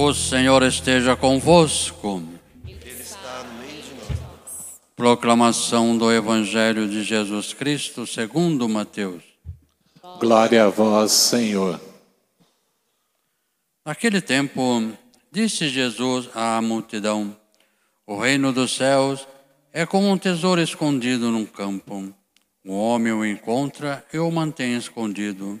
O 0.00 0.14
Senhor 0.14 0.62
esteja 0.62 1.16
convosco. 1.16 2.22
Ele 2.64 2.78
está 3.00 3.42
no 3.42 3.58
meio 3.58 3.82
de 3.82 3.94
nós. 3.96 4.80
Proclamação 4.94 5.98
do 5.98 6.12
Evangelho 6.12 6.88
de 6.88 7.02
Jesus 7.02 7.52
Cristo 7.52 8.06
segundo 8.06 8.68
Mateus. 8.68 9.24
Glória 10.20 10.66
a 10.66 10.68
vós, 10.68 11.10
Senhor. 11.10 11.80
Naquele 13.84 14.20
tempo, 14.20 14.88
disse 15.32 15.68
Jesus 15.68 16.28
à 16.32 16.62
multidão: 16.62 17.36
O 18.06 18.20
reino 18.20 18.52
dos 18.52 18.76
céus 18.76 19.26
é 19.72 19.84
como 19.84 20.08
um 20.08 20.16
tesouro 20.16 20.60
escondido 20.60 21.32
num 21.32 21.44
campo. 21.44 22.14
O 22.64 22.72
homem 22.72 23.12
o 23.12 23.26
encontra 23.26 24.06
e 24.12 24.18
o 24.20 24.30
mantém 24.30 24.76
escondido. 24.76 25.60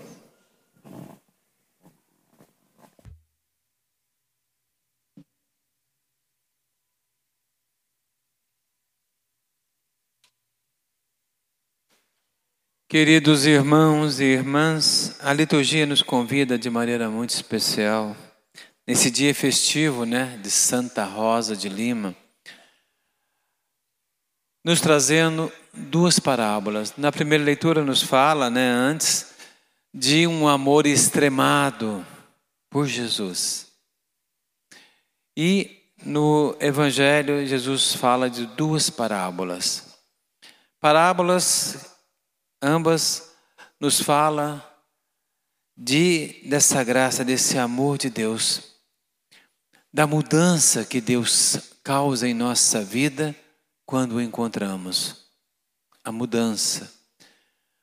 Queridos 12.91 13.45
irmãos 13.45 14.19
e 14.19 14.25
irmãs, 14.25 15.15
a 15.21 15.31
liturgia 15.31 15.85
nos 15.85 16.01
convida 16.01 16.59
de 16.59 16.69
maneira 16.69 17.09
muito 17.09 17.29
especial, 17.29 18.13
nesse 18.85 19.09
dia 19.09 19.33
festivo, 19.33 20.03
né, 20.03 20.37
de 20.43 20.51
Santa 20.51 21.05
Rosa 21.05 21.55
de 21.55 21.69
Lima, 21.69 22.13
nos 24.61 24.81
trazendo 24.81 25.49
duas 25.73 26.19
parábolas. 26.19 26.93
Na 26.97 27.13
primeira 27.13 27.45
leitura 27.45 27.81
nos 27.81 28.03
fala, 28.03 28.49
né, 28.49 28.69
antes, 28.69 29.35
de 29.93 30.27
um 30.27 30.45
amor 30.45 30.85
extremado 30.85 32.05
por 32.69 32.87
Jesus. 32.87 33.67
E 35.37 35.79
no 36.03 36.57
Evangelho, 36.59 37.47
Jesus 37.47 37.95
fala 37.95 38.29
de 38.29 38.45
duas 38.47 38.89
parábolas. 38.89 39.97
Parábolas 40.81 41.90
ambas 42.61 43.31
nos 43.79 43.99
fala 43.99 44.67
de 45.75 46.41
dessa 46.47 46.83
graça, 46.83 47.25
desse 47.25 47.57
amor 47.57 47.97
de 47.97 48.09
Deus, 48.09 48.61
da 49.91 50.05
mudança 50.05 50.85
que 50.85 51.01
Deus 51.01 51.57
causa 51.83 52.27
em 52.27 52.33
nossa 52.33 52.83
vida 52.83 53.35
quando 53.85 54.13
o 54.15 54.21
encontramos. 54.21 55.25
A 56.03 56.11
mudança. 56.11 56.91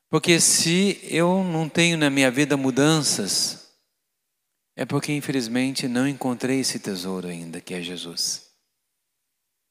Porque 0.08 0.40
se 0.40 0.98
eu 1.04 1.44
não 1.44 1.68
tenho 1.68 1.96
na 1.96 2.10
minha 2.10 2.30
vida 2.30 2.56
mudanças, 2.56 3.68
é 4.74 4.84
porque 4.84 5.12
infelizmente 5.12 5.86
não 5.86 6.08
encontrei 6.08 6.60
esse 6.60 6.78
tesouro 6.78 7.28
ainda, 7.28 7.60
que 7.60 7.74
é 7.74 7.82
Jesus. 7.82 8.46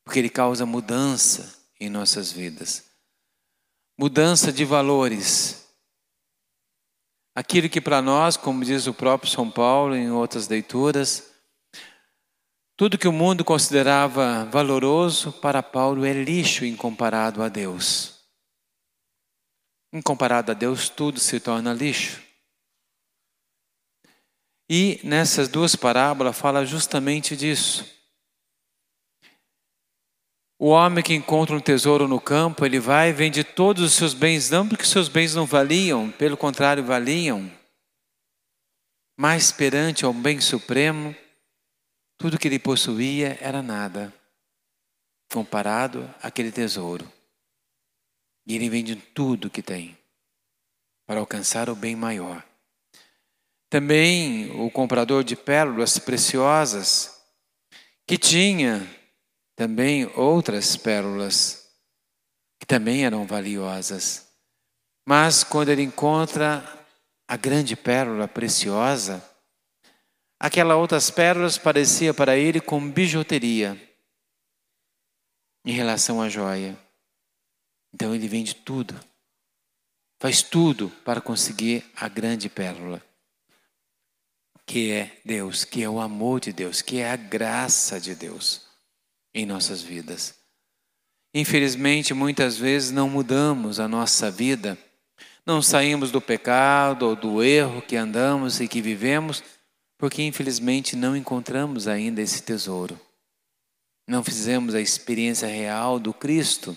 Porque 0.05 0.19
ele 0.19 0.29
causa 0.29 0.65
mudança 0.65 1.55
em 1.79 1.89
nossas 1.89 2.31
vidas 2.31 2.86
mudança 3.97 4.51
de 4.51 4.63
valores. 4.63 5.67
Aquilo 7.35 7.69
que 7.69 7.81
para 7.81 8.01
nós, 8.01 8.37
como 8.37 8.63
diz 8.63 8.87
o 8.87 8.93
próprio 8.93 9.31
São 9.31 9.49
Paulo 9.49 9.95
em 9.95 10.11
outras 10.11 10.47
leituras, 10.47 11.31
tudo 12.75 12.97
que 12.97 13.07
o 13.07 13.11
mundo 13.11 13.43
considerava 13.43 14.45
valoroso, 14.45 15.33
para 15.33 15.63
Paulo 15.63 16.05
é 16.05 16.13
lixo 16.13 16.63
em 16.63 16.75
comparado 16.75 17.41
a 17.41 17.49
Deus. 17.49 18.19
Em 19.91 20.01
comparado 20.01 20.51
a 20.51 20.53
Deus, 20.53 20.89
tudo 20.89 21.19
se 21.19 21.39
torna 21.39 21.73
lixo. 21.73 22.21
E 24.69 24.99
nessas 25.03 25.47
duas 25.47 25.75
parábolas 25.75 26.37
fala 26.37 26.65
justamente 26.65 27.35
disso. 27.35 27.96
O 30.59 30.69
homem 30.69 31.03
que 31.03 31.13
encontra 31.13 31.55
um 31.55 31.59
tesouro 31.59 32.07
no 32.07 32.19
campo, 32.19 32.65
ele 32.65 32.79
vai 32.79 33.09
e 33.09 33.13
vende 33.13 33.43
todos 33.43 33.83
os 33.83 33.93
seus 33.93 34.15
bens, 34.15 34.49
não 34.49 34.67
porque 34.67 34.85
seus 34.85 35.07
bens 35.07 35.35
não 35.35 35.45
valiam, 35.45 36.11
pelo 36.11 36.35
contrário, 36.35 36.83
valiam. 36.83 37.51
Mas 39.15 39.51
perante 39.51 40.03
ao 40.03 40.11
bem 40.11 40.41
supremo, 40.41 41.15
tudo 42.17 42.39
que 42.39 42.47
ele 42.47 42.57
possuía 42.57 43.37
era 43.39 43.61
nada, 43.61 44.11
comparado 45.31 46.11
àquele 46.23 46.51
tesouro. 46.51 47.11
E 48.47 48.55
ele 48.55 48.67
vende 48.67 48.95
tudo 48.95 49.51
que 49.51 49.61
tem 49.61 49.95
para 51.05 51.19
alcançar 51.19 51.69
o 51.69 51.75
bem 51.75 51.95
maior. 51.95 52.43
Também 53.69 54.49
o 54.59 54.71
comprador 54.71 55.23
de 55.23 55.35
pérolas 55.35 55.99
preciosas, 55.99 57.21
que 58.07 58.17
tinha 58.17 58.96
também 59.57 60.05
outras 60.15 60.77
pérolas 60.77 61.67
que 62.59 62.65
também 62.65 63.03
eram 63.03 63.25
valiosas. 63.25 64.31
Mas 65.03 65.43
quando 65.43 65.69
ele 65.69 65.81
encontra 65.81 66.63
a 67.27 67.35
grande 67.35 67.75
pérola 67.75 68.27
preciosa, 68.27 69.21
aquelas 70.39 70.77
outras 70.77 71.09
pérolas 71.09 71.57
parecia 71.57 72.13
para 72.13 72.37
ele 72.37 72.61
como 72.61 72.91
bijuteria 72.91 73.75
em 75.65 75.71
relação 75.71 76.21
à 76.21 76.29
joia. 76.29 76.77
Então 77.91 78.13
ele 78.13 78.27
vende 78.27 78.53
tudo, 78.53 78.93
faz 80.21 80.43
tudo 80.43 80.89
para 81.03 81.19
conseguir 81.19 81.83
a 81.95 82.07
grande 82.07 82.47
pérola, 82.47 83.01
que 84.67 84.91
é 84.91 85.19
Deus, 85.25 85.65
que 85.65 85.81
é 85.81 85.89
o 85.89 85.99
amor 85.99 86.41
de 86.41 86.53
Deus, 86.53 86.83
que 86.83 86.99
é 86.99 87.09
a 87.09 87.15
graça 87.15 87.99
de 87.99 88.13
Deus 88.13 88.66
em 89.37 89.45
nossas 89.45 89.83
vidas. 89.83 90.33
Infelizmente, 91.31 92.11
muitas 92.11 92.57
vezes 92.57 92.89
não 92.89 93.07
mudamos 93.07 93.79
a 93.79 93.87
nossa 93.87 94.31
vida, 94.31 94.75
não 95.45 95.61
saímos 95.61 96.09
do 96.09 96.19
pecado 96.19 97.03
ou 97.03 97.15
do 97.15 97.43
erro 97.43 97.81
que 97.81 97.95
andamos 97.95 98.59
e 98.59 98.67
que 98.67 98.81
vivemos, 98.81 99.43
porque 99.95 100.23
infelizmente 100.23 100.95
não 100.95 101.15
encontramos 101.15 101.87
ainda 101.87 102.19
esse 102.19 102.41
tesouro. 102.41 102.99
Não 104.07 104.23
fizemos 104.23 104.73
a 104.73 104.81
experiência 104.81 105.47
real 105.47 105.99
do 105.99 106.13
Cristo. 106.13 106.75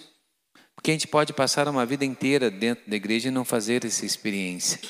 Porque 0.74 0.90
a 0.90 0.94
gente 0.94 1.06
pode 1.06 1.32
passar 1.32 1.68
uma 1.68 1.86
vida 1.86 2.04
inteira 2.04 2.50
dentro 2.50 2.88
da 2.90 2.96
igreja 2.96 3.28
e 3.28 3.30
não 3.30 3.44
fazer 3.44 3.84
essa 3.84 4.04
experiência. 4.04 4.80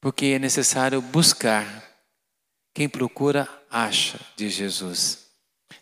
Porque 0.00 0.26
é 0.26 0.38
necessário 0.38 1.02
buscar 1.02 1.88
quem 2.78 2.88
procura, 2.88 3.48
acha, 3.68 4.20
de 4.36 4.48
Jesus. 4.48 5.26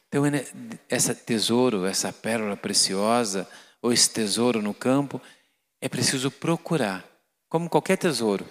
Então, 0.08 0.22
esse 0.88 1.14
tesouro, 1.14 1.84
essa 1.84 2.10
pérola 2.10 2.56
preciosa, 2.56 3.46
ou 3.82 3.92
esse 3.92 4.08
tesouro 4.08 4.62
no 4.62 4.72
campo, 4.72 5.20
é 5.78 5.90
preciso 5.90 6.30
procurar, 6.30 7.04
como 7.50 7.68
qualquer 7.68 7.98
tesouro. 7.98 8.48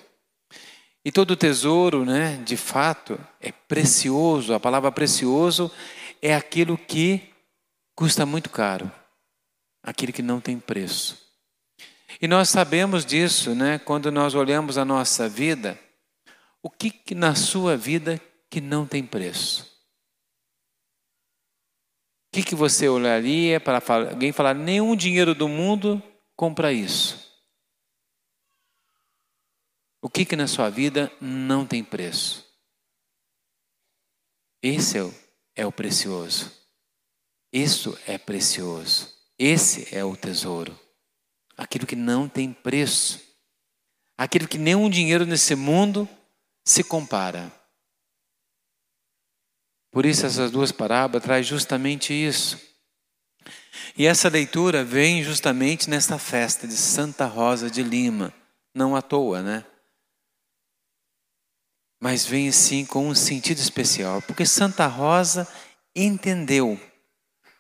E 1.04 1.12
todo 1.12 1.36
tesouro, 1.36 2.06
né, 2.06 2.38
de 2.46 2.56
fato, 2.56 3.20
é 3.42 3.52
precioso. 3.52 4.54
A 4.54 4.60
palavra 4.60 4.92
precioso 4.92 5.72
é 6.22 6.36
aquilo 6.36 6.78
que 6.78 7.34
custa 7.96 8.28
muito 8.28 8.52
caro, 8.52 8.92
aquilo 9.82 10.14
que 10.14 10.22
não 10.22 10.40
tem 10.40 10.60
preço. 10.60 11.18
E 12.22 12.28
nós 12.28 12.50
sabemos 12.50 13.08
disso, 13.08 13.56
né, 13.56 13.80
quando 13.80 14.12
nós 14.12 14.36
olhamos 14.36 14.78
a 14.78 14.86
nossa 14.86 15.28
vida, 15.28 15.80
o 16.62 16.70
que, 16.70 16.92
que 16.92 17.16
na 17.16 17.34
sua 17.34 17.76
vida 17.76 18.22
que 18.56 18.62
não 18.62 18.88
tem 18.88 19.06
preço. 19.06 19.64
O 22.30 22.36
que, 22.36 22.42
que 22.42 22.56
você 22.56 22.88
olharia 22.88 23.60
para 23.60 23.84
alguém 24.10 24.32
falar: 24.32 24.54
nenhum 24.54 24.96
dinheiro 24.96 25.36
do 25.36 25.50
mundo 25.50 26.02
compra 26.38 26.72
isso? 26.72 27.38
O 30.02 30.10
que, 30.10 30.24
que 30.24 30.38
na 30.38 30.48
sua 30.48 30.70
vida 30.70 31.12
não 31.20 31.68
tem 31.68 31.84
preço? 31.84 32.50
Esse 34.64 35.00
é 35.00 35.04
o, 35.04 35.14
é 35.54 35.66
o 35.66 35.72
precioso. 35.72 36.50
Isso 37.52 38.00
é 38.08 38.18
precioso. 38.18 39.14
Esse 39.38 39.94
é 39.94 40.02
o 40.06 40.16
tesouro. 40.16 40.80
Aquilo 41.58 41.86
que 41.86 41.98
não 41.98 42.30
tem 42.30 42.54
preço. 42.54 43.20
Aquilo 44.18 44.48
que 44.48 44.58
nenhum 44.58 44.90
dinheiro 44.90 45.26
nesse 45.26 45.56
mundo 45.56 46.08
se 46.64 46.86
compara. 46.86 47.52
Por 49.96 50.06
isso 50.06 50.26
essas 50.26 50.52
duas 50.52 50.74
parábolas 50.74 51.24
traz 51.24 51.48
justamente 51.48 52.14
isso. 52.14 52.60
E 53.96 54.06
essa 54.06 54.28
leitura 54.28 54.84
vem 54.84 55.24
justamente 55.24 55.90
nesta 55.90 56.20
festa 56.20 56.68
de 56.68 56.76
Santa 56.76 57.26
Rosa 57.26 57.72
de 57.72 57.82
Lima, 57.82 58.34
não 58.74 58.94
à 58.94 59.02
toa, 59.02 59.42
né? 59.42 59.64
Mas 61.98 62.26
vem 62.26 62.52
sim 62.52 62.86
com 62.86 63.08
um 63.08 63.16
sentido 63.16 63.60
especial, 63.60 64.22
porque 64.24 64.46
Santa 64.46 64.86
Rosa 64.86 65.48
entendeu 65.96 66.78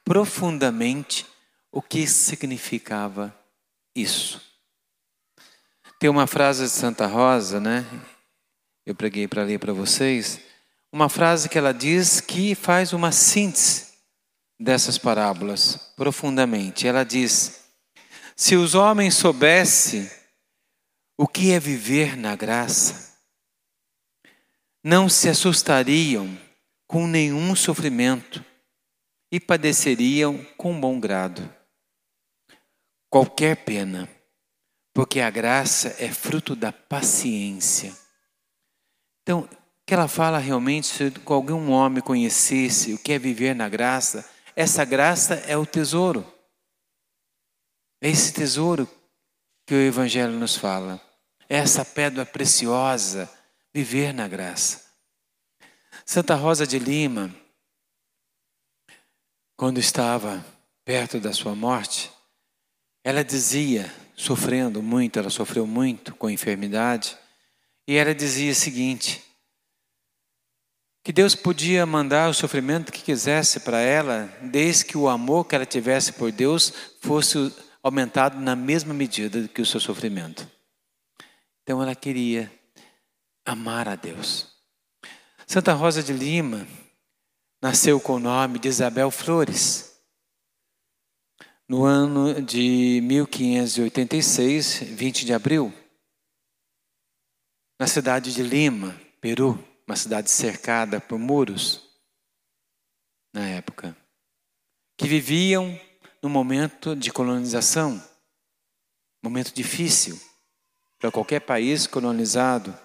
profundamente 0.03 1.25
o 1.71 1.81
que 1.81 2.05
significava 2.05 3.33
isso. 3.95 4.41
Tem 5.97 6.09
uma 6.09 6.27
frase 6.27 6.65
de 6.65 6.69
Santa 6.69 7.07
Rosa, 7.07 7.61
né? 7.61 7.85
Eu 8.85 8.93
preguei 8.93 9.25
para 9.25 9.43
ler 9.43 9.57
para 9.57 9.71
vocês. 9.71 10.44
Uma 10.95 11.09
frase 11.09 11.49
que 11.49 11.57
ela 11.57 11.73
diz 11.73 12.21
que 12.21 12.55
faz 12.55 12.93
uma 12.93 13.11
síntese 13.11 13.95
dessas 14.57 14.97
parábolas 14.97 15.91
profundamente. 15.97 16.87
Ela 16.87 17.03
diz: 17.03 17.65
Se 18.33 18.55
os 18.55 18.75
homens 18.75 19.13
soubessem 19.13 20.09
o 21.17 21.27
que 21.27 21.51
é 21.51 21.59
viver 21.59 22.15
na 22.15 22.33
graça, 22.33 23.13
não 24.81 25.09
se 25.09 25.27
assustariam 25.27 26.29
com 26.87 27.05
nenhum 27.05 27.53
sofrimento 27.57 28.41
e 29.29 29.37
padeceriam 29.37 30.45
com 30.55 30.79
bom 30.79 30.97
grado 30.97 31.53
qualquer 33.09 33.65
pena, 33.65 34.09
porque 34.93 35.19
a 35.19 35.29
graça 35.29 35.93
é 35.99 36.09
fruto 36.09 36.55
da 36.55 36.71
paciência. 36.71 37.93
Então, 39.21 39.45
que 39.85 39.93
ela 39.93 40.07
fala 40.07 40.39
realmente, 40.39 40.87
se 40.87 41.13
algum 41.25 41.69
homem 41.69 42.01
conhecesse 42.01 42.93
o 42.93 42.97
que 42.97 43.13
é 43.13 43.19
viver 43.19 43.55
na 43.55 43.69
graça, 43.69 44.27
essa 44.55 44.83
graça 44.83 45.35
é 45.47 45.55
o 45.55 45.65
tesouro. 45.65 46.25
É 48.01 48.09
esse 48.09 48.33
tesouro 48.33 48.89
que 49.65 49.75
o 49.75 49.81
Evangelho 49.81 50.33
nos 50.33 50.55
fala. 50.55 50.99
É 51.47 51.57
essa 51.57 51.85
pedra 51.85 52.25
preciosa, 52.25 53.29
viver 53.73 54.13
na 54.13 54.27
graça. 54.27 54.83
Santa 56.03 56.35
Rosa 56.35 56.65
de 56.65 56.79
Lima, 56.79 57.33
quando 59.55 59.79
estava 59.79 60.43
perto 60.83 61.19
da 61.19 61.31
sua 61.31 61.55
morte, 61.55 62.11
ela 63.03 63.23
dizia, 63.23 63.93
sofrendo 64.15 64.81
muito, 64.81 65.19
ela 65.19 65.29
sofreu 65.29 65.67
muito 65.67 66.15
com 66.15 66.27
a 66.27 66.31
enfermidade, 66.31 67.17
e 67.87 67.95
ela 67.95 68.15
dizia 68.15 68.51
o 68.51 68.55
seguinte: 68.55 69.23
que 71.05 71.13
Deus 71.13 71.35
podia 71.35 71.85
mandar 71.85 72.31
o 72.31 72.33
sofrimento 72.33 72.91
que 72.91 73.03
quisesse 73.03 73.59
para 73.59 73.79
ela, 73.79 74.25
desde 74.41 74.85
que 74.85 74.97
o 74.97 75.07
amor 75.07 75.45
que 75.45 75.53
ela 75.53 75.63
tivesse 75.63 76.13
por 76.13 76.31
Deus 76.31 76.73
fosse 76.99 77.53
aumentado 77.83 78.39
na 78.39 78.55
mesma 78.55 78.91
medida 78.91 79.47
que 79.47 79.61
o 79.61 79.65
seu 79.67 79.79
sofrimento. 79.79 80.49
Então 81.61 81.79
ela 81.79 81.93
queria 81.93 82.51
amar 83.45 83.87
a 83.87 83.95
Deus. 83.95 84.47
Santa 85.45 85.73
Rosa 85.73 86.01
de 86.01 86.11
Lima 86.11 86.67
nasceu 87.61 87.99
com 87.99 88.13
o 88.13 88.19
nome 88.19 88.57
de 88.57 88.67
Isabel 88.67 89.11
Flores. 89.11 90.01
No 91.69 91.85
ano 91.85 92.41
de 92.41 92.99
1586, 93.03 94.79
20 94.79 95.23
de 95.23 95.33
abril, 95.35 95.71
na 97.79 97.85
cidade 97.85 98.33
de 98.33 98.41
Lima, 98.41 98.99
Peru, 99.21 99.63
uma 99.87 99.95
cidade 99.95 100.29
cercada 100.29 100.99
por 100.99 101.19
muros, 101.19 101.83
na 103.33 103.47
época, 103.47 103.95
que 104.97 105.07
viviam 105.07 105.79
num 106.21 106.29
momento 106.29 106.95
de 106.95 107.11
colonização, 107.11 108.01
momento 109.23 109.53
difícil 109.53 110.19
para 110.99 111.11
qualquer 111.11 111.41
país 111.41 111.85
colonizado 111.85 112.77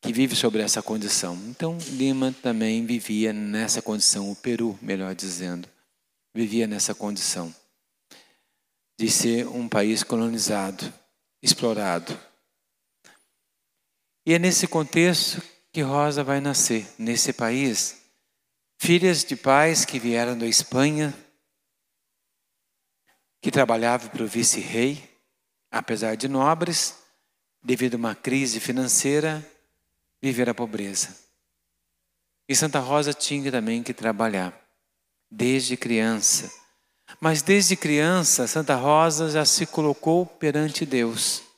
que 0.00 0.12
vive 0.12 0.34
sobre 0.34 0.62
essa 0.62 0.82
condição. 0.82 1.36
Então, 1.48 1.76
Lima 1.90 2.34
também 2.42 2.86
vivia 2.86 3.32
nessa 3.32 3.82
condição, 3.82 4.30
o 4.30 4.36
Peru, 4.36 4.78
melhor 4.80 5.14
dizendo, 5.14 5.68
vivia 6.34 6.66
nessa 6.66 6.94
condição 6.94 7.54
de 8.98 9.10
ser 9.10 9.46
um 9.48 9.68
país 9.68 10.02
colonizado, 10.02 10.92
explorado. 11.42 12.18
E 14.24 14.34
é 14.34 14.38
nesse 14.38 14.66
contexto 14.66 15.42
que 15.72 15.82
Rosa 15.82 16.22
vai 16.22 16.40
nascer, 16.40 16.86
nesse 16.98 17.32
país. 17.32 18.02
Filhas 18.78 19.24
de 19.24 19.36
pais 19.36 19.84
que 19.84 19.98
vieram 19.98 20.36
da 20.36 20.46
Espanha, 20.46 21.14
que 23.40 23.50
trabalhavam 23.50 24.08
para 24.08 24.22
o 24.22 24.26
vice-rei, 24.26 25.02
apesar 25.70 26.16
de 26.16 26.28
nobres, 26.28 26.96
devido 27.62 27.94
a 27.94 27.98
uma 27.98 28.14
crise 28.14 28.60
financeira, 28.60 29.46
viver 30.20 30.48
a 30.48 30.54
pobreza. 30.54 31.16
E 32.48 32.54
Santa 32.54 32.80
Rosa 32.80 33.14
tinha 33.14 33.50
também 33.50 33.82
que 33.82 33.94
trabalhar, 33.94 34.58
desde 35.30 35.76
criança. 35.76 36.50
Mas 37.20 37.42
desde 37.42 37.76
criança, 37.76 38.46
Santa 38.46 38.74
Rosa 38.74 39.30
já 39.30 39.44
se 39.44 39.66
colocou 39.66 40.26
perante 40.26 40.84
Deus. 40.84 41.49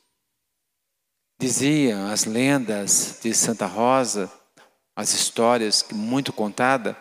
Diziam 1.43 2.09
as 2.09 2.23
lendas 2.23 3.19
de 3.21 3.33
Santa 3.33 3.65
Rosa, 3.65 4.31
as 4.95 5.13
histórias 5.13 5.85
muito 5.91 6.31
contadas, 6.31 6.95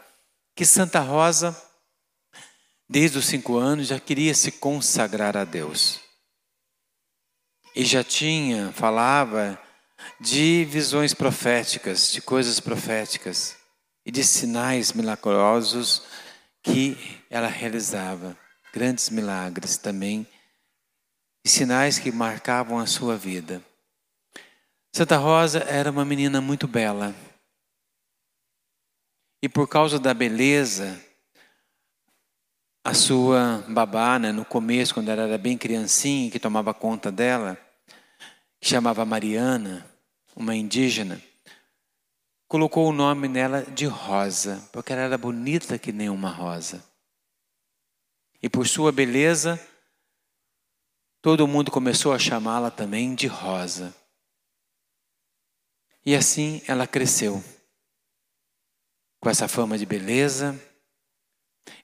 que 0.56 0.65
Santa 0.65 0.99
Rosa, 0.99 1.56
desde 2.89 3.19
os 3.19 3.27
cinco 3.27 3.56
anos, 3.56 3.87
já 3.87 4.00
queria 4.00 4.35
se 4.35 4.50
consagrar 4.50 5.37
a 5.37 5.44
Deus. 5.44 6.00
E 7.73 7.85
já 7.85 8.03
tinha, 8.03 8.73
falava 8.73 9.56
de 10.21 10.65
visões 10.65 11.15
proféticas, 11.15 12.11
de 12.11 12.21
coisas 12.21 12.59
proféticas 12.59 13.56
e 14.05 14.11
de 14.11 14.25
sinais 14.25 14.93
milagrosos 14.93 16.03
que 16.65 16.99
ela 17.31 17.47
realizava. 17.47 18.37
Grandes 18.75 19.09
milagres 19.09 19.77
também, 19.77 20.27
e 21.44 21.49
sinais 21.49 22.00
que 22.00 22.11
marcavam 22.11 22.81
a 22.81 22.89
sua 22.89 23.17
vida. 23.17 23.62
Santa 24.94 25.17
Rosa 25.17 25.61
era 25.61 25.91
uma 25.91 26.05
menina 26.05 26.39
muito 26.43 26.69
bela. 26.69 27.15
E 29.43 29.49
por 29.49 29.67
causa 29.67 29.99
da 29.99 30.12
beleza, 30.12 31.03
a 32.84 32.93
sua 32.93 33.65
babá, 33.69 34.19
né, 34.19 34.32
no 34.32 34.44
começo, 34.44 34.93
quando 34.93 35.08
ela 35.08 35.22
era 35.22 35.39
bem 35.39 35.56
criancinha, 35.56 36.31
que 36.31 36.39
tomava 36.39 36.75
conta 36.75 37.11
dela, 37.11 37.56
que 38.61 38.69
chamava 38.69 39.03
Mariana, 39.06 39.91
uma 40.37 40.55
indígena, 40.55 41.20
colocou 42.46 42.87
o 42.87 42.93
nome 42.93 43.29
nela 43.29 43.63
de 43.63 43.87
Rosa, 43.87 44.69
porque 44.75 44.93
ela 44.93 45.03
era 45.03 45.17
bonita 45.17 45.79
que 45.79 45.91
nem 45.91 46.11
uma 46.11 46.29
rosa. 46.29 46.84
E 48.43 48.49
por 48.49 48.69
sua 48.69 48.93
beleza, 48.93 49.58
todo 51.22 51.49
mundo 51.49 51.70
começou 51.70 52.13
a 52.13 52.19
chamá-la 52.19 52.70
também 52.70 53.15
de 53.15 53.27
Rosa. 53.27 54.02
E 56.05 56.15
assim 56.15 56.63
ela 56.67 56.87
cresceu. 56.87 57.43
Com 59.21 59.31
essa 59.31 59.47
fama 59.47 59.79
de 59.79 59.87
beleza. 59.87 60.61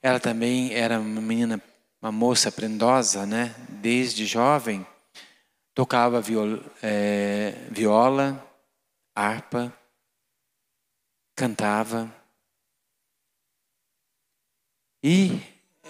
Ela 0.03 0.19
também 0.19 0.73
era 0.75 0.99
uma 0.99 1.21
menina, 1.21 1.63
uma 2.03 2.11
moça 2.11 2.51
prendosa, 2.51 3.25
né? 3.25 3.55
Desde 3.69 4.27
jovem. 4.27 4.87
Tocava 5.73 6.21
viola, 6.21 6.61
é, 6.83 7.53
viola 7.71 8.45
harpa, 9.19 9.77
cantava. 11.35 12.09
E 15.03 15.41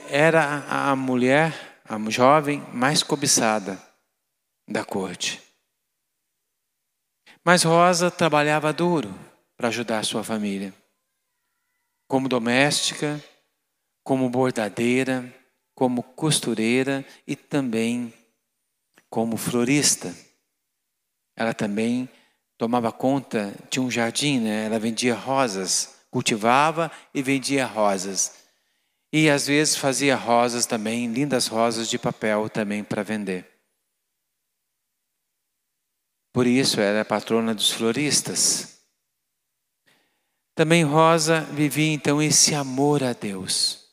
era 0.09 0.65
a 0.67 0.97
mulher, 0.97 1.83
a 1.85 1.99
jovem 2.11 2.61
mais 2.73 3.03
cobiçada 3.03 3.79
da 4.67 4.83
corte. 4.83 5.48
Mas 7.49 7.63
Rosa 7.63 8.11
trabalhava 8.11 8.75
duro 8.75 9.19
para 9.57 9.69
ajudar 9.69 10.05
sua 10.05 10.23
família. 10.23 10.71
Como 12.07 12.29
doméstica, 12.29 13.25
como 14.05 14.29
bordadeira, 14.29 15.35
como 15.75 16.03
costureira 16.03 17.03
e 17.27 17.35
também 17.35 18.13
como 19.09 19.39
florista. 19.39 20.15
Ela 21.35 21.55
também 21.55 22.07
tomava 22.59 22.93
conta, 22.93 23.55
tinha 23.71 23.83
um 23.83 23.91
jardim, 23.91 24.41
né? 24.41 24.67
ela 24.67 24.79
vendia 24.79 25.15
rosas, 25.15 26.01
cultivava 26.11 26.93
e 27.15 27.23
vendia 27.23 27.65
rosas. 27.65 28.35
E 29.11 29.31
às 29.31 29.47
vezes 29.47 29.75
fazia 29.75 30.17
rosas 30.17 30.67
também, 30.67 31.11
lindas 31.11 31.47
rosas 31.47 31.89
de 31.89 31.99
papel 31.99 32.51
também 32.51 32.85
para 32.85 33.03
vender. 33.03 33.58
Por 36.33 36.47
isso 36.47 36.81
era 36.81 37.03
a 37.03 37.05
patrona 37.05 37.55
dos 37.55 37.71
floristas. 37.71 38.79
Também 40.55 40.83
Rosa 40.83 41.43
vivia 41.43 41.93
então 41.93 42.21
esse 42.21 42.55
amor 42.55 43.05
a 43.05 43.13
Deus. 43.13 43.87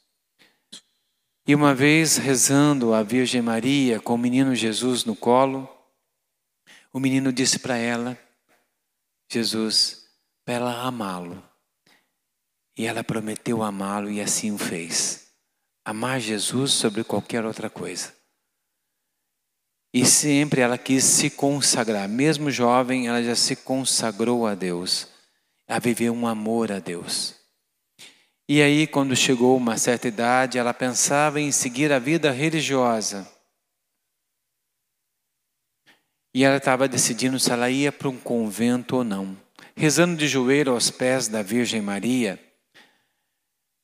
E 1.48 1.54
uma 1.54 1.76
vez 1.76 2.18
rezando 2.18 2.94
a 2.94 3.04
Virgem 3.04 3.40
Maria 3.40 4.00
com 4.00 4.16
o 4.16 4.18
menino 4.18 4.56
Jesus 4.56 5.06
no 5.06 5.16
colo, 5.16 5.70
o 6.92 7.00
menino 7.00 7.32
disse 7.32 7.60
para 7.60 7.78
ela, 7.78 8.18
Jesus, 9.32 10.08
para 10.44 10.56
ela 10.56 10.82
amá-lo. 10.82 11.44
E 12.76 12.88
ela 12.88 13.04
prometeu 13.04 13.62
amá-lo 13.62 14.10
e 14.10 14.20
assim 14.20 14.52
o 14.52 14.58
fez. 14.58 15.28
Amar 15.84 16.20
Jesus 16.20 16.72
sobre 16.72 17.04
qualquer 17.04 17.46
outra 17.46 17.70
coisa. 17.70 18.15
E 19.96 20.06
sempre 20.06 20.60
ela 20.60 20.78
quis 20.78 21.06
se 21.06 21.30
consagrar, 21.30 22.10
mesmo 22.10 22.52
jovem, 22.52 23.08
ela 23.08 23.24
já 23.24 23.34
se 23.34 23.56
consagrou 23.56 24.46
a 24.46 24.54
Deus, 24.54 25.08
a 25.66 25.80
viver 25.80 26.10
um 26.10 26.28
amor 26.28 26.70
a 26.70 26.80
Deus. 26.80 27.34
E 28.46 28.62
aí, 28.62 28.88
quando 28.88 29.16
chegou 29.16 29.56
uma 29.56 29.78
certa 29.78 30.10
idade, 30.10 30.58
ela 30.58 30.74
pensava 30.74 31.40
em 31.40 31.50
seguir 31.50 31.94
a 31.94 31.98
vida 31.98 32.30
religiosa. 32.30 33.26
E 36.34 36.44
ela 36.44 36.58
estava 36.58 36.90
decidindo 36.90 37.40
se 37.40 37.50
ela 37.50 37.70
ia 37.70 37.90
para 37.90 38.10
um 38.10 38.20
convento 38.20 38.98
ou 38.98 39.04
não. 39.06 39.38
Rezando 39.78 40.18
de 40.18 40.28
joelho 40.28 40.74
aos 40.74 40.92
pés 40.92 41.30
da 41.30 41.42
Virgem 41.42 41.82
Maria, 41.82 42.38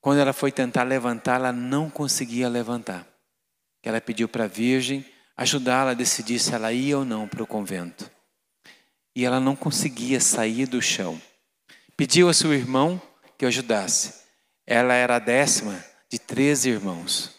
quando 0.02 0.20
ela 0.20 0.34
foi 0.34 0.52
tentar 0.52 0.84
levantar, 0.84 1.36
ela 1.36 1.54
não 1.54 1.90
conseguia 1.90 2.50
levantar. 2.50 3.08
Ela 3.82 4.02
pediu 4.02 4.28
para 4.28 4.44
a 4.44 4.48
Virgem 4.48 5.06
ajudá-la 5.42 5.92
a 5.92 5.96
decidir 5.96 6.38
se 6.38 6.54
ela 6.54 6.72
ia 6.72 7.00
ou 7.00 7.04
não 7.04 7.28
para 7.28 7.42
o 7.42 7.48
convento. 7.48 8.10
E 9.16 9.26
ela 9.26 9.40
não 9.40 9.56
conseguia 9.56 10.20
sair 10.20 10.68
do 10.68 10.80
chão. 10.80 11.20
Pediu 11.98 12.30
a 12.30 12.34
seu 12.34 12.54
irmão 12.54 13.02
que 13.38 13.44
o 13.44 13.48
ajudasse. 13.48 14.22
Ela 14.68 14.94
era 14.94 15.16
a 15.16 15.20
décima 15.20 15.84
de 16.10 16.20
treze 16.20 16.70
irmãos. 16.70 17.36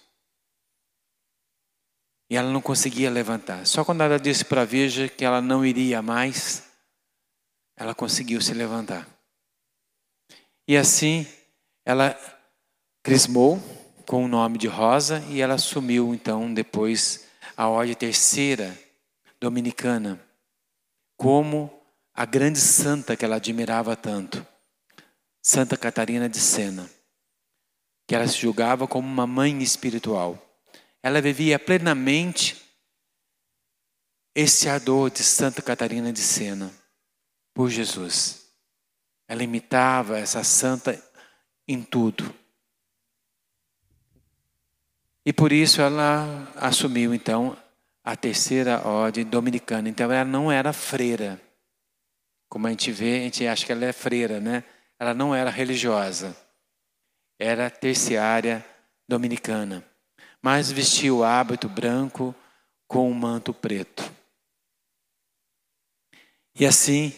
E 2.29 2.37
ela 2.37 2.51
não 2.51 2.61
conseguia 2.61 3.09
levantar. 3.09 3.65
Só 3.67 3.85
quando 3.85 4.01
ela 4.01 4.19
disse 4.19 4.45
para 4.45 4.63
a 4.63 4.67
Virgem 4.67 5.09
que 5.09 5.25
ela 5.25 5.41
não 5.41 5.65
iria 5.65 6.03
mais, 6.03 6.65
ela 7.77 7.95
conseguiu 7.95 8.41
se 8.41 8.53
levantar. 8.53 9.07
E 10.67 10.77
assim, 10.77 11.25
ela 11.85 12.19
crismou 13.03 13.63
com 14.07 14.25
o 14.25 14.29
nome 14.29 14.59
de 14.59 14.67
Rosa 14.67 15.25
e 15.29 15.41
ela 15.41 15.55
assumiu 15.55 16.13
então 16.13 16.53
depois 16.53 17.31
a 17.57 17.69
ordem 17.69 17.95
terceira 17.95 18.79
dominicana 19.41 20.21
como 21.17 21.83
a 22.15 22.25
grande 22.25 22.59
santa 22.59 23.17
que 23.17 23.25
ela 23.25 23.37
admirava 23.37 23.97
tanto, 23.97 24.47
Santa 25.43 25.77
Catarina 25.77 26.29
de 26.29 26.39
Sena 26.39 26.89
que 28.07 28.15
ela 28.15 28.29
se 28.29 28.39
julgava 28.39 28.87
como 28.87 29.09
uma 29.09 29.27
mãe 29.27 29.63
espiritual. 29.63 30.39
Ela 31.03 31.21
vivia 31.21 31.59
plenamente 31.59 32.63
esse 34.35 34.69
ardor 34.69 35.11
de 35.11 35.23
Santa 35.23 35.63
Catarina 35.63 36.13
de 36.13 36.21
Sena 36.21 36.71
por 37.55 37.71
Jesus. 37.71 38.49
Ela 39.27 39.43
imitava 39.43 40.19
essa 40.19 40.45
santa 40.45 41.03
em 41.67 41.83
tudo. 41.83 42.35
E 45.25 45.33
por 45.33 45.53
isso 45.53 45.81
ela 45.81 46.53
assumiu 46.57 47.15
então 47.15 47.57
a 48.05 48.17
terceira 48.17 48.87
ordem 48.87 49.25
dominicana. 49.25 49.89
Então 49.89 50.11
ela 50.11 50.25
não 50.25 50.51
era 50.51 50.73
freira. 50.73 51.41
Como 52.49 52.67
a 52.67 52.71
gente 52.71 52.91
vê, 52.91 53.21
a 53.21 53.25
gente 53.25 53.47
acha 53.47 53.65
que 53.65 53.73
ela 53.73 53.85
é 53.85 53.93
freira, 53.93 54.41
né? 54.41 54.65
Ela 54.99 55.15
não 55.15 55.35
era 55.35 55.51
religiosa 55.51 56.37
era 57.43 57.69
terciária 57.69 58.65
dominicana, 59.09 59.85
mas 60.41 60.71
vestia 60.71 61.13
o 61.13 61.25
hábito 61.25 61.69
branco 61.69 62.33
com 62.87 63.11
um 63.11 63.15
manto 63.15 63.53
preto. 63.53 64.11
E 66.55 66.65
assim, 66.65 67.13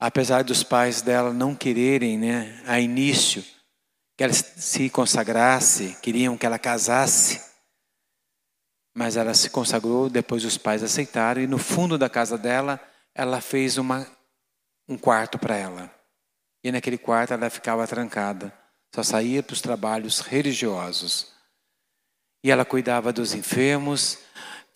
apesar 0.00 0.42
dos 0.42 0.64
pais 0.64 1.00
dela 1.00 1.32
não 1.32 1.54
quererem, 1.54 2.18
né, 2.18 2.60
a 2.66 2.80
início, 2.80 3.44
que 4.22 4.24
ela 4.24 4.32
se 4.32 4.88
consagrasse, 4.88 5.96
queriam 6.00 6.38
que 6.38 6.46
ela 6.46 6.56
casasse, 6.56 7.42
mas 8.94 9.16
ela 9.16 9.34
se 9.34 9.50
consagrou, 9.50 10.08
depois 10.08 10.44
os 10.44 10.56
pais 10.56 10.84
aceitaram, 10.84 11.42
e 11.42 11.46
no 11.48 11.58
fundo 11.58 11.98
da 11.98 12.08
casa 12.08 12.38
dela, 12.38 12.80
ela 13.12 13.40
fez 13.40 13.78
uma, 13.78 14.06
um 14.88 14.96
quarto 14.96 15.40
para 15.40 15.56
ela. 15.56 15.92
E 16.62 16.70
naquele 16.70 16.98
quarto 16.98 17.34
ela 17.34 17.50
ficava 17.50 17.84
trancada 17.84 18.56
só 18.94 19.02
saía 19.02 19.42
para 19.42 19.54
os 19.54 19.60
trabalhos 19.60 20.20
religiosos. 20.20 21.32
E 22.44 22.50
ela 22.52 22.64
cuidava 22.64 23.12
dos 23.12 23.34
enfermos, 23.34 24.18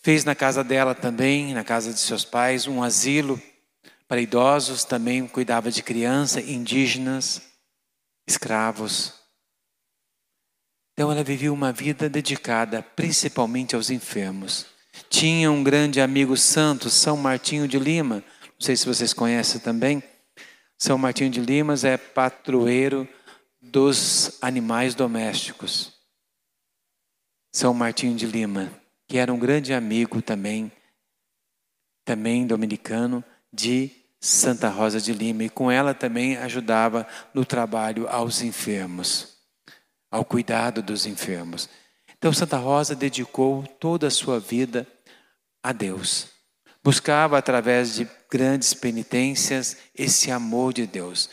fez 0.01 0.25
na 0.25 0.35
casa 0.35 0.61
dela 0.61 0.93
também, 0.93 1.53
na 1.53 1.63
casa 1.63 1.93
de 1.93 1.99
seus 1.99 2.25
pais, 2.25 2.67
um 2.67 2.83
asilo 2.83 3.41
para 4.09 4.19
idosos, 4.19 4.83
também 4.83 5.25
cuidava 5.25 5.71
de 5.71 5.81
crianças, 5.81 6.45
indígenas, 6.49 7.41
escravos. 8.27 9.16
Então 10.97 11.11
ela 11.11 11.23
vivia 11.23 11.53
uma 11.53 11.71
vida 11.71 12.09
dedicada 12.09 12.81
principalmente 12.81 13.75
aos 13.75 13.91
enfermos. 13.91 14.65
Tinha 15.11 15.51
um 15.51 15.63
grande 15.63 16.01
amigo 16.01 16.35
santo, 16.35 16.89
São 16.89 17.15
Martinho 17.15 17.67
de 17.67 17.77
Lima, 17.77 18.15
não 18.15 18.59
sei 18.59 18.75
se 18.75 18.87
vocês 18.87 19.13
conhecem 19.13 19.61
também. 19.61 20.01
São 20.75 20.97
Martinho 20.97 21.29
de 21.29 21.39
Limas 21.39 21.83
é 21.83 21.97
patroeiro 21.97 23.07
dos 23.61 24.39
animais 24.41 24.95
domésticos. 24.95 25.93
São 27.53 27.75
Martinho 27.75 28.15
de 28.15 28.25
Lima, 28.25 28.71
que 29.07 29.19
era 29.19 29.31
um 29.31 29.37
grande 29.37 29.75
amigo 29.75 30.19
também, 30.19 30.71
também 32.03 32.47
dominicano, 32.47 33.23
de 33.53 33.91
Santa 34.19 34.67
Rosa 34.67 34.99
de 34.99 35.13
Lima, 35.13 35.43
e 35.43 35.49
com 35.49 35.69
ela 35.69 35.93
também 35.93 36.37
ajudava 36.37 37.05
no 37.35 37.45
trabalho 37.45 38.07
aos 38.07 38.41
enfermos, 38.41 39.36
ao 40.11 40.23
cuidado 40.25 40.81
dos 40.81 41.05
enfermos. 41.05 41.69
Então, 42.17 42.33
Santa 42.33 42.57
Rosa 42.57 42.95
dedicou 42.95 43.63
toda 43.79 44.07
a 44.07 44.11
sua 44.11 44.39
vida 44.39 44.87
a 45.61 45.71
Deus. 45.71 46.27
Buscava, 46.83 47.37
através 47.37 47.95
de 47.95 48.09
grandes 48.31 48.73
penitências, 48.73 49.77
esse 49.95 50.31
amor 50.31 50.73
de 50.73 50.87
Deus 50.87 51.29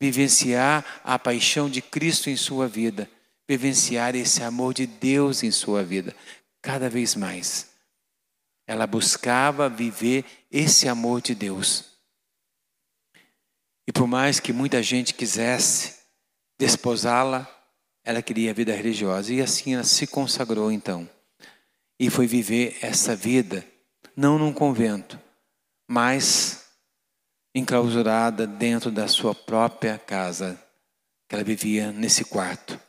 vivenciar 0.00 0.84
a 1.02 1.18
paixão 1.18 1.68
de 1.68 1.82
Cristo 1.82 2.30
em 2.30 2.36
sua 2.36 2.68
vida, 2.68 3.10
vivenciar 3.48 4.14
esse 4.14 4.42
amor 4.42 4.72
de 4.74 4.86
Deus 4.86 5.42
em 5.42 5.50
sua 5.50 5.82
vida, 5.82 6.14
cada 6.62 6.88
vez 6.88 7.14
mais. 7.14 7.70
Ela 8.66 8.86
buscava 8.86 9.68
viver 9.68 10.24
esse 10.50 10.88
amor 10.88 11.20
de 11.20 11.34
Deus. 11.34 11.86
E 13.86 13.92
por 13.92 14.06
mais 14.06 14.38
que 14.38 14.52
muita 14.52 14.82
gente 14.82 15.14
quisesse 15.14 15.96
desposá-la, 16.58 17.48
ela 18.08 18.22
queria 18.22 18.52
a 18.52 18.54
vida 18.54 18.74
religiosa. 18.74 19.34
E 19.34 19.42
assim 19.42 19.74
ela 19.74 19.84
se 19.84 20.06
consagrou 20.06 20.72
então. 20.72 21.06
E 22.00 22.08
foi 22.08 22.26
viver 22.26 22.78
essa 22.80 23.14
vida, 23.14 23.62
não 24.16 24.38
num 24.38 24.50
convento, 24.50 25.20
mas 25.86 26.64
enclausurada 27.54 28.46
dentro 28.46 28.90
da 28.90 29.06
sua 29.08 29.34
própria 29.34 29.98
casa, 29.98 30.58
que 31.28 31.34
ela 31.34 31.44
vivia 31.44 31.92
nesse 31.92 32.24
quarto. 32.24 32.80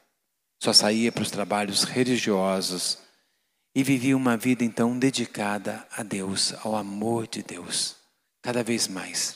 Só 0.63 0.71
saía 0.71 1.11
para 1.11 1.23
os 1.23 1.31
trabalhos 1.31 1.83
religiosos 1.83 2.99
e 3.75 3.83
vivia 3.83 4.15
uma 4.15 4.37
vida 4.37 4.63
então 4.63 4.97
dedicada 4.97 5.85
a 5.91 6.01
Deus, 6.01 6.53
ao 6.63 6.77
amor 6.77 7.27
de 7.27 7.43
Deus, 7.43 7.97
cada 8.41 8.63
vez 8.63 8.87
mais. 8.87 9.35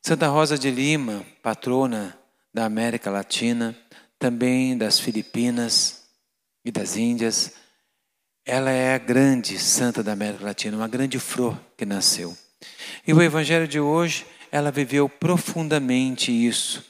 Santa 0.00 0.28
Rosa 0.28 0.56
de 0.56 0.70
Lima, 0.70 1.26
patrona 1.42 2.16
da 2.54 2.66
América 2.66 3.10
Latina, 3.10 3.76
também 4.22 4.78
das 4.78 5.00
Filipinas 5.00 6.04
e 6.64 6.70
das 6.70 6.96
Índias, 6.96 7.54
ela 8.46 8.70
é 8.70 8.94
a 8.94 8.98
grande 8.98 9.58
santa 9.58 10.00
da 10.00 10.12
América 10.12 10.44
Latina, 10.44 10.76
uma 10.76 10.86
grande 10.86 11.18
flor 11.18 11.60
que 11.76 11.84
nasceu. 11.84 12.38
E 13.04 13.12
o 13.12 13.20
evangelho 13.20 13.66
de 13.66 13.80
hoje 13.80 14.24
ela 14.52 14.70
viveu 14.70 15.08
profundamente 15.08 16.30
isso, 16.30 16.84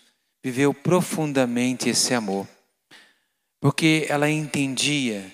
viveu 0.44 0.74
profundamente 0.74 1.88
esse 1.88 2.12
amor, 2.12 2.46
porque 3.58 4.04
ela 4.10 4.28
entendia 4.28 5.24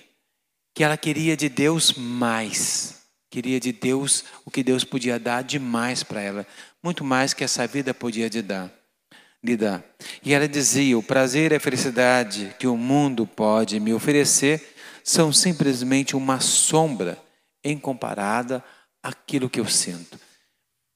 que 0.73 0.85
ela 0.85 0.95
queria 0.95 1.35
de 1.35 1.49
Deus 1.49 1.91
mais, 1.91 3.03
queria 3.29 3.59
de 3.59 3.73
Deus 3.73 4.23
o 4.45 4.51
que 4.51 4.63
Deus 4.63 4.85
podia 4.85 5.19
dar 5.19 5.43
demais 5.43 6.01
para 6.01 6.21
ela, 6.21 6.47
muito 6.81 7.03
mais 7.03 7.33
que 7.33 7.43
essa 7.43 7.67
vida 7.67 7.93
podia 7.93 8.29
lhe 8.29 8.41
dar. 8.41 8.78
Lhe 9.43 9.55
dar. 9.55 9.83
E 10.23 10.33
ela 10.33 10.47
dizia: 10.47 10.97
o 10.97 11.03
prazer 11.03 11.51
e 11.51 11.55
a 11.55 11.59
felicidade 11.59 12.55
que 12.59 12.67
o 12.67 12.75
mundo 12.75 13.25
pode 13.25 13.79
me 13.79 13.93
oferecer 13.93 14.75
são 15.03 15.31
simplesmente 15.31 16.15
uma 16.15 16.39
sombra 16.39 17.17
em 17.63 17.79
comparada 17.79 18.63
àquilo 19.01 19.49
que 19.49 19.59
eu 19.59 19.65
sinto. 19.65 20.19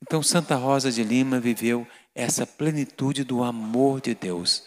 Então, 0.02 0.22
Santa 0.22 0.56
Rosa 0.56 0.92
de 0.92 1.04
Lima 1.04 1.40
viveu 1.40 1.88
essa 2.14 2.46
plenitude 2.46 3.24
do 3.24 3.42
amor 3.42 4.02
de 4.02 4.14
Deus. 4.14 4.66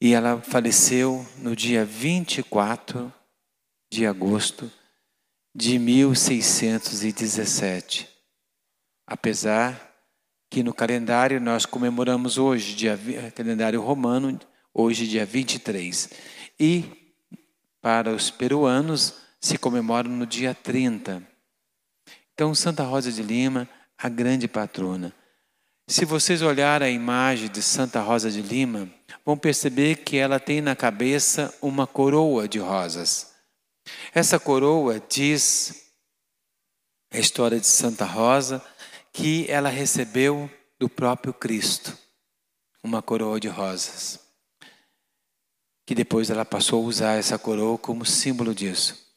E 0.00 0.12
ela 0.12 0.40
faleceu 0.42 1.26
no 1.38 1.56
dia 1.56 1.84
24 1.84 3.12
de 3.90 4.06
agosto 4.06 4.70
de 5.54 5.78
1617. 5.78 8.08
Apesar 9.06 9.91
que 10.52 10.62
no 10.62 10.74
calendário 10.74 11.40
nós 11.40 11.64
comemoramos 11.64 12.36
hoje, 12.36 12.74
dia, 12.74 13.00
calendário 13.34 13.80
romano, 13.80 14.38
hoje 14.74 15.08
dia 15.08 15.24
23. 15.24 16.10
E 16.60 16.84
para 17.80 18.10
os 18.10 18.30
peruanos 18.30 19.14
se 19.40 19.56
comemora 19.56 20.06
no 20.06 20.26
dia 20.26 20.54
30. 20.54 21.26
Então, 22.34 22.54
Santa 22.54 22.84
Rosa 22.84 23.10
de 23.10 23.22
Lima, 23.22 23.66
a 23.96 24.10
grande 24.10 24.46
patrona. 24.46 25.10
Se 25.88 26.04
vocês 26.04 26.42
olharem 26.42 26.86
a 26.86 26.90
imagem 26.90 27.48
de 27.48 27.62
Santa 27.62 28.02
Rosa 28.02 28.30
de 28.30 28.42
Lima, 28.42 28.90
vão 29.24 29.38
perceber 29.38 30.04
que 30.04 30.18
ela 30.18 30.38
tem 30.38 30.60
na 30.60 30.76
cabeça 30.76 31.50
uma 31.62 31.86
coroa 31.86 32.46
de 32.46 32.58
rosas. 32.58 33.32
Essa 34.14 34.38
coroa 34.38 35.02
diz 35.08 35.82
a 37.10 37.18
história 37.18 37.58
de 37.58 37.66
Santa 37.66 38.04
Rosa 38.04 38.62
que 39.12 39.50
ela 39.50 39.68
recebeu 39.68 40.50
do 40.78 40.88
próprio 40.88 41.34
Cristo 41.34 41.96
uma 42.82 43.02
coroa 43.02 43.38
de 43.38 43.48
rosas. 43.48 44.18
Que 45.86 45.94
depois 45.94 46.30
ela 46.30 46.44
passou 46.44 46.82
a 46.82 46.86
usar 46.86 47.12
essa 47.18 47.38
coroa 47.38 47.76
como 47.76 48.06
símbolo 48.06 48.54
disso. 48.54 49.12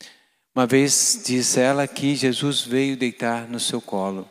Uma 0.53 0.65
vez 0.67 1.21
disse 1.25 1.59
ela 1.59 1.87
que 1.87 2.15
Jesus 2.15 2.61
veio 2.61 2.97
deitar 2.97 3.47
no 3.47 3.59
seu 3.59 3.81
colo 3.81 4.29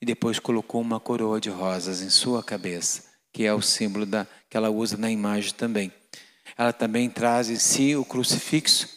e 0.00 0.06
depois 0.06 0.38
colocou 0.38 0.80
uma 0.80 1.00
coroa 1.00 1.40
de 1.40 1.50
rosas 1.50 2.02
em 2.02 2.10
sua 2.10 2.42
cabeça, 2.42 3.04
que 3.32 3.44
é 3.44 3.52
o 3.52 3.62
símbolo 3.62 4.04
da, 4.04 4.26
que 4.48 4.56
ela 4.56 4.70
usa 4.70 4.96
na 4.96 5.10
imagem 5.10 5.52
também. 5.54 5.92
Ela 6.56 6.72
também 6.72 7.08
traz 7.08 7.50
em 7.50 7.56
si 7.56 7.96
o 7.96 8.04
crucifixo, 8.04 8.88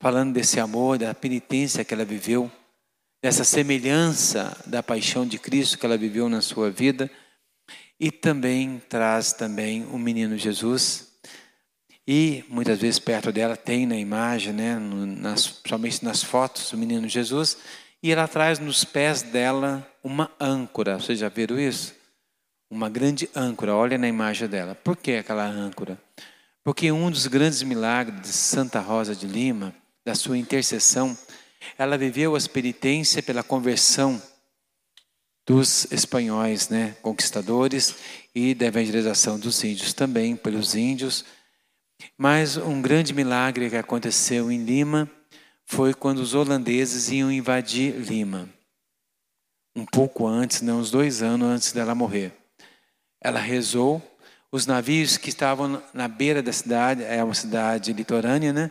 falando 0.00 0.32
desse 0.34 0.60
amor, 0.60 0.98
da 0.98 1.14
penitência 1.14 1.84
que 1.84 1.94
ela 1.94 2.04
viveu, 2.04 2.50
dessa 3.24 3.42
semelhança 3.42 4.54
da 4.66 4.82
paixão 4.82 5.26
de 5.26 5.38
Cristo 5.38 5.78
que 5.78 5.86
ela 5.86 5.96
viveu 5.96 6.28
na 6.28 6.42
sua 6.42 6.70
vida, 6.70 7.10
e 7.98 8.10
também 8.10 8.82
traz 8.86 9.32
também 9.32 9.86
o 9.86 9.96
menino 9.96 10.36
Jesus. 10.36 11.08
E 12.06 12.44
muitas 12.50 12.78
vezes 12.78 12.98
perto 12.98 13.32
dela 13.32 13.56
tem 13.56 13.86
na 13.86 13.96
imagem, 13.96 14.52
né, 14.52 14.78
nas, 14.78 15.46
principalmente 15.46 16.04
nas 16.04 16.22
fotos, 16.22 16.70
o 16.74 16.76
menino 16.76 17.08
Jesus, 17.08 17.56
e 18.02 18.12
ela 18.12 18.28
traz 18.28 18.58
nos 18.58 18.84
pés 18.84 19.22
dela 19.22 19.90
uma 20.02 20.30
âncora. 20.38 21.00
Vocês 21.00 21.18
já 21.18 21.30
viram 21.30 21.58
isso? 21.58 21.94
Uma 22.70 22.90
grande 22.90 23.30
âncora. 23.34 23.74
Olha 23.74 23.96
na 23.96 24.06
imagem 24.06 24.48
dela. 24.48 24.74
Por 24.74 24.98
que 24.98 25.12
aquela 25.12 25.46
âncora? 25.46 25.98
Porque 26.62 26.92
um 26.92 27.10
dos 27.10 27.26
grandes 27.26 27.62
milagres 27.62 28.20
de 28.20 28.28
Santa 28.28 28.80
Rosa 28.80 29.16
de 29.16 29.26
Lima, 29.26 29.74
da 30.04 30.14
sua 30.14 30.36
intercessão, 30.36 31.16
ela 31.78 31.98
viveu 31.98 32.36
as 32.36 32.46
penitências 32.46 33.24
pela 33.24 33.42
conversão 33.42 34.20
dos 35.46 35.86
espanhóis, 35.92 36.68
né, 36.68 36.96
conquistadores, 37.02 37.94
e 38.34 38.54
da 38.54 38.66
evangelização 38.66 39.38
dos 39.38 39.62
índios 39.62 39.92
também, 39.92 40.34
pelos 40.36 40.74
índios. 40.74 41.24
Mas 42.16 42.56
um 42.56 42.80
grande 42.80 43.12
milagre 43.12 43.68
que 43.70 43.76
aconteceu 43.76 44.50
em 44.50 44.64
Lima 44.64 45.10
foi 45.66 45.94
quando 45.94 46.18
os 46.18 46.34
holandeses 46.34 47.10
iam 47.10 47.30
invadir 47.30 47.94
Lima. 47.94 48.48
Um 49.76 49.84
pouco 49.84 50.26
antes, 50.26 50.62
né, 50.62 50.72
uns 50.72 50.90
dois 50.90 51.22
anos 51.22 51.48
antes 51.48 51.72
dela 51.72 51.94
morrer. 51.94 52.32
Ela 53.20 53.40
rezou. 53.40 54.02
Os 54.52 54.66
navios 54.66 55.16
que 55.16 55.30
estavam 55.30 55.82
na 55.92 56.06
beira 56.06 56.40
da 56.40 56.52
cidade, 56.52 57.02
é 57.02 57.24
uma 57.24 57.34
cidade 57.34 57.92
litorânea, 57.92 58.52
né? 58.52 58.70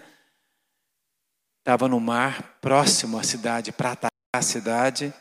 Estava 1.63 1.87
no 1.87 1.99
mar, 1.99 2.57
próximo 2.59 3.17
à 3.17 3.23
cidade, 3.23 3.71
para 3.71 3.93
atacar 3.93 4.11
a 4.33 4.41
cidade. 4.41 5.13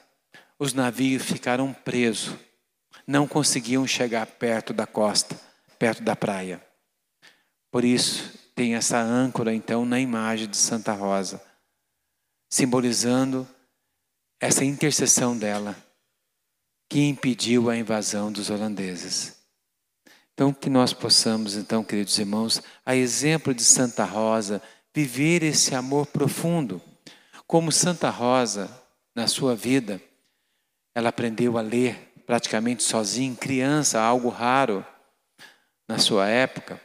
Os 0.59 0.75
navios 0.75 1.23
ficaram 1.23 1.73
presos. 1.73 2.37
Não 3.07 3.29
conseguiam 3.29 3.87
chegar 3.87 4.27
perto 4.27 4.73
da 4.73 4.87
costa, 4.87 5.39
perto 5.79 6.03
da 6.03 6.17
praia. 6.17 6.61
Por 7.71 7.85
isso, 7.85 8.37
tem 8.55 8.75
essa 8.75 8.99
âncora, 8.99 9.55
então, 9.55 9.85
na 9.85 10.01
imagem 10.01 10.49
de 10.49 10.57
Santa 10.57 10.93
Rosa 10.93 11.41
simbolizando 12.53 13.49
essa 14.39 14.63
intercessão 14.63 15.35
dela 15.35 15.75
que 16.87 17.01
impediu 17.01 17.71
a 17.71 17.77
invasão 17.79 18.31
dos 18.31 18.51
holandeses. 18.51 19.39
Então, 20.35 20.53
que 20.53 20.69
nós 20.69 20.93
possamos, 20.93 21.57
então, 21.57 21.83
queridos 21.83 22.19
irmãos, 22.19 22.61
a 22.85 22.95
exemplo 22.95 23.55
de 23.55 23.65
Santa 23.65 24.05
Rosa, 24.05 24.61
viver 24.95 25.43
esse 25.43 25.75
amor 25.75 26.07
profundo. 26.07 26.81
Como 27.47 27.73
Santa 27.73 28.11
Rosa, 28.11 28.71
na 29.15 29.27
sua 29.27 29.55
vida, 29.55 30.01
ela 30.95 31.09
aprendeu 31.09 31.59
a 31.59 31.61
ler 31.61 32.13
praticamente 32.27 32.83
sozinha, 32.83 33.35
criança, 33.37 34.01
algo 34.01 34.29
raro 34.29 34.85
na 35.89 35.99
sua 35.99 36.29
época. 36.29 36.81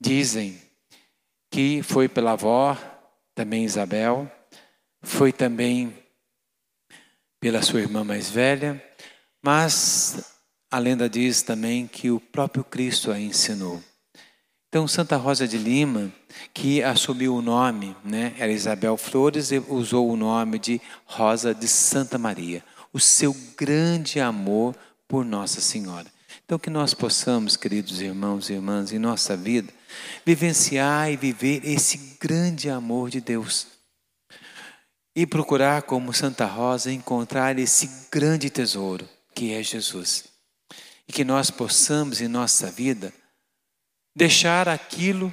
Dizem 0.00 0.60
que 1.50 1.82
foi 1.82 2.08
pela 2.08 2.32
avó, 2.32 2.76
também 3.34 3.64
Isabel, 3.64 4.30
foi 5.02 5.32
também 5.32 5.96
pela 7.40 7.62
sua 7.62 7.80
irmã 7.80 8.02
mais 8.02 8.28
velha, 8.28 8.82
mas 9.42 10.36
a 10.70 10.78
lenda 10.78 11.08
diz 11.08 11.42
também 11.42 11.86
que 11.86 12.10
o 12.10 12.20
próprio 12.20 12.64
Cristo 12.64 13.10
a 13.10 13.18
ensinou. 13.18 13.82
Então, 14.68 14.86
Santa 14.86 15.16
Rosa 15.16 15.46
de 15.46 15.56
Lima, 15.56 16.12
que 16.52 16.82
assumiu 16.82 17.36
o 17.36 17.42
nome, 17.42 17.96
né, 18.04 18.34
era 18.38 18.52
Isabel 18.52 18.96
Flores, 18.96 19.52
e 19.52 19.58
usou 19.68 20.10
o 20.10 20.16
nome 20.16 20.58
de 20.58 20.80
Rosa 21.04 21.54
de 21.54 21.68
Santa 21.68 22.18
Maria, 22.18 22.64
o 22.92 22.98
seu 22.98 23.34
grande 23.56 24.20
amor 24.20 24.74
por 25.06 25.24
Nossa 25.24 25.60
Senhora. 25.60 26.06
Então, 26.44 26.58
que 26.58 26.70
nós 26.70 26.94
possamos, 26.94 27.56
queridos 27.56 28.00
irmãos 28.00 28.50
e 28.50 28.54
irmãs, 28.54 28.92
em 28.92 28.98
nossa 28.98 29.36
vida, 29.36 29.72
vivenciar 30.24 31.10
e 31.10 31.16
viver 31.16 31.60
esse 31.64 32.16
grande 32.20 32.68
amor 32.68 33.08
de 33.08 33.20
Deus 33.20 33.66
e 35.14 35.26
procurar, 35.26 35.82
como 35.82 36.12
Santa 36.12 36.44
Rosa, 36.44 36.92
encontrar 36.92 37.58
esse 37.58 37.88
grande 38.10 38.50
tesouro 38.50 39.08
que 39.34 39.54
é 39.54 39.62
Jesus. 39.62 40.24
E 41.08 41.12
que 41.12 41.24
nós 41.24 41.50
possamos 41.50 42.20
em 42.20 42.28
nossa 42.28 42.70
vida 42.70 43.12
deixar 44.16 44.66
aquilo 44.66 45.32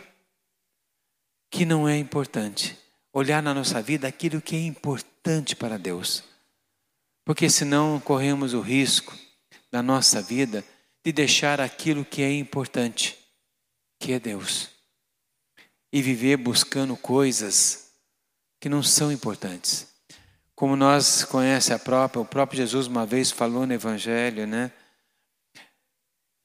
que 1.49 1.65
não 1.65 1.87
é 1.87 1.97
importante, 1.97 2.77
olhar 3.13 3.41
na 3.41 3.53
nossa 3.53 3.81
vida 3.81 4.09
aquilo 4.09 4.41
que 4.41 4.57
é 4.57 4.59
importante 4.59 5.55
para 5.55 5.79
Deus. 5.79 6.21
Porque 7.23 7.49
senão 7.49 7.97
corremos 8.01 8.53
o 8.53 8.59
risco 8.59 9.17
na 9.71 9.81
nossa 9.81 10.21
vida 10.21 10.65
de 11.01 11.13
deixar 11.13 11.61
aquilo 11.61 12.03
que 12.03 12.21
é 12.21 12.33
importante, 12.33 13.17
que 13.97 14.11
é 14.11 14.19
Deus, 14.19 14.69
e 15.91 16.01
viver 16.01 16.35
buscando 16.35 16.97
coisas 16.97 17.93
que 18.59 18.67
não 18.67 18.83
são 18.83 19.13
importantes. 19.13 19.87
Como 20.55 20.75
nós 20.75 21.23
conhece 21.23 21.73
a 21.73 21.79
própria, 21.79 22.21
o 22.21 22.25
próprio 22.25 22.57
Jesus 22.57 22.87
uma 22.87 23.05
vez 23.05 23.31
falou 23.31 23.65
no 23.65 23.73
Evangelho, 23.73 24.45
né? 24.45 24.71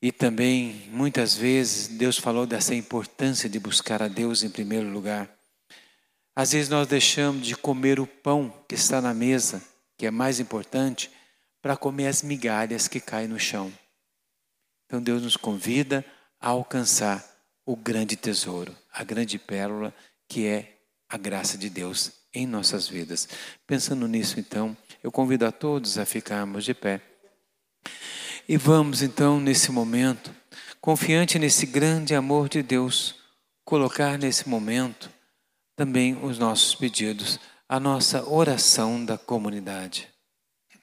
E 0.00 0.12
também, 0.12 0.88
muitas 0.90 1.34
vezes, 1.34 1.88
Deus 1.88 2.18
falou 2.18 2.46
dessa 2.46 2.74
importância 2.74 3.48
de 3.48 3.58
buscar 3.58 4.02
a 4.02 4.08
Deus 4.08 4.42
em 4.44 4.50
primeiro 4.50 4.88
lugar. 4.88 5.28
Às 6.36 6.52
vezes 6.52 6.68
nós 6.68 6.86
deixamos 6.86 7.44
de 7.44 7.56
comer 7.56 7.98
o 7.98 8.06
pão 8.06 8.54
que 8.68 8.76
está 8.76 9.00
na 9.00 9.12
mesa, 9.12 9.60
que 9.96 10.06
é 10.06 10.10
mais 10.10 10.38
importante, 10.38 11.10
para 11.60 11.76
comer 11.76 12.06
as 12.06 12.22
migalhas 12.22 12.86
que 12.86 13.00
caem 13.00 13.26
no 13.26 13.40
chão. 13.40 13.72
Então 14.86 15.02
Deus 15.02 15.20
nos 15.20 15.36
convida 15.36 16.04
a 16.40 16.50
alcançar 16.50 17.24
o 17.66 17.74
grande 17.74 18.16
tesouro, 18.16 18.74
a 18.92 19.02
grande 19.02 19.36
pérola 19.36 19.92
que 20.28 20.46
é 20.46 20.78
a 21.08 21.16
graça 21.16 21.58
de 21.58 21.68
Deus 21.68 22.12
em 22.32 22.46
nossas 22.46 22.86
vidas. 22.86 23.28
Pensando 23.66 24.06
nisso, 24.06 24.38
então, 24.38 24.76
eu 25.02 25.10
convido 25.10 25.44
a 25.44 25.50
todos 25.50 25.98
a 25.98 26.04
ficarmos 26.04 26.64
de 26.64 26.74
pé. 26.74 27.00
E 28.48 28.56
vamos, 28.56 29.02
então, 29.02 29.38
nesse 29.38 29.70
momento, 29.70 30.34
confiante 30.80 31.38
nesse 31.38 31.66
grande 31.66 32.14
amor 32.14 32.48
de 32.48 32.62
Deus, 32.62 33.16
colocar 33.62 34.16
nesse 34.16 34.48
momento 34.48 35.10
também 35.76 36.16
os 36.24 36.38
nossos 36.38 36.74
pedidos, 36.74 37.38
a 37.68 37.78
nossa 37.78 38.26
oração 38.26 39.04
da 39.04 39.18
comunidade. 39.18 40.08